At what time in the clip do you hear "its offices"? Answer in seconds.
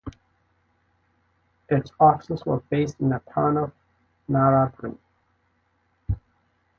1.69-2.43